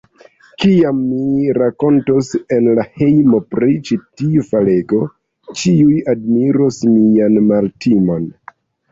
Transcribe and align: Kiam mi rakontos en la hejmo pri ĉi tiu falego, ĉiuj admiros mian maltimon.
Kiam 0.61 0.99
mi 1.07 1.49
rakontos 1.57 2.29
en 2.55 2.69
la 2.79 2.85
hejmo 3.01 3.41
pri 3.55 3.75
ĉi 3.89 3.97
tiu 4.21 4.45
falego, 4.47 5.01
ĉiuj 5.59 5.99
admiros 6.15 6.79
mian 6.95 7.37
maltimon. 7.51 8.27